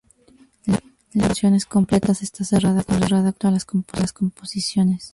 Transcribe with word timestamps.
La 0.65 0.79
clase 0.79 0.89
de 1.13 1.19
funciones 1.27 1.65
completas 1.67 2.23
está 2.23 2.43
cerrada 2.43 2.81
con 2.83 2.99
respecto 3.01 3.47
a 3.47 3.51
las 3.51 3.63
composiciones. 3.65 5.09